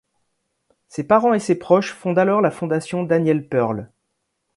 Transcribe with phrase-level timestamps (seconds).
[0.87, 3.91] Ses parents et ses proches fondent alors la Fondation Daniel Pearl.